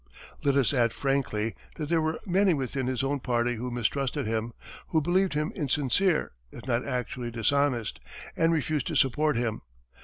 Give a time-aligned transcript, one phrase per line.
[0.43, 4.51] Let us add frankly that there were many within his own party who mistrusted him
[4.87, 7.99] who believed him insincere, if not actually dishonest,
[8.35, 9.61] and refused to support him.